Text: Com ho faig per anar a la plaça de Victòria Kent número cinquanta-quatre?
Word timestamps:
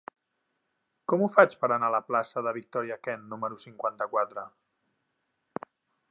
Com 1.11 1.23
ho 1.25 1.27
faig 1.33 1.51
per 1.65 1.67
anar 1.75 1.89
a 1.91 1.93
la 1.95 1.99
plaça 2.07 2.41
de 2.47 2.53
Victòria 2.57 2.97
Kent 3.07 3.27
número 3.33 3.59
cinquanta-quatre? 3.65 4.47